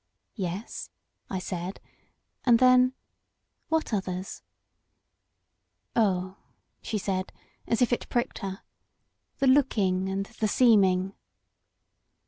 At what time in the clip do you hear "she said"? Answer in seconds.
6.81-7.31